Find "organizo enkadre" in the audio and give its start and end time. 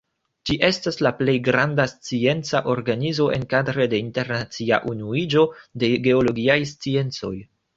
2.73-3.87